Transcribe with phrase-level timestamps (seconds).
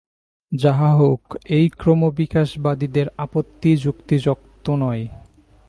[0.51, 1.23] যাহা হউক,
[1.49, 5.03] এই ক্রমবিকাশবাদীদের আপত্তি যুক্তিযুক্ত নয়।